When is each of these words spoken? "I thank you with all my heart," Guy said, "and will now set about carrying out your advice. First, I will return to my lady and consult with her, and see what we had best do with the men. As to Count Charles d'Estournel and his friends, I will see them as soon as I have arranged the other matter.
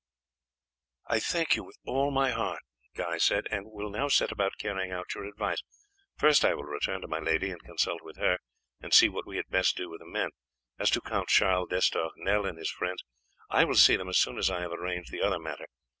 "I 1.05 1.19
thank 1.19 1.55
you 1.55 1.63
with 1.63 1.77
all 1.85 2.09
my 2.09 2.31
heart," 2.31 2.63
Guy 2.95 3.19
said, 3.19 3.45
"and 3.51 3.65
will 3.67 3.91
now 3.91 4.07
set 4.07 4.31
about 4.31 4.57
carrying 4.57 4.91
out 4.91 5.13
your 5.13 5.25
advice. 5.25 5.61
First, 6.17 6.43
I 6.43 6.55
will 6.55 6.63
return 6.63 7.01
to 7.01 7.07
my 7.07 7.19
lady 7.19 7.51
and 7.51 7.61
consult 7.61 8.01
with 8.01 8.17
her, 8.17 8.39
and 8.81 8.95
see 8.95 9.09
what 9.09 9.27
we 9.27 9.37
had 9.37 9.49
best 9.49 9.77
do 9.77 9.91
with 9.91 9.99
the 9.99 10.07
men. 10.07 10.31
As 10.79 10.89
to 10.89 11.01
Count 11.01 11.29
Charles 11.29 11.69
d'Estournel 11.69 12.47
and 12.47 12.57
his 12.57 12.71
friends, 12.71 13.03
I 13.51 13.63
will 13.63 13.75
see 13.75 13.95
them 13.95 14.09
as 14.09 14.17
soon 14.17 14.39
as 14.39 14.49
I 14.49 14.61
have 14.61 14.71
arranged 14.71 15.11
the 15.11 15.21
other 15.21 15.37
matter. 15.37 15.67